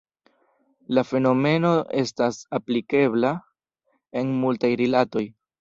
La 0.97 1.03
fenomeno 1.09 1.73
estas 2.03 2.41
aplikebla 2.61 3.35
en 4.23 4.37
multaj 4.43 4.77
rilatoj. 4.85 5.27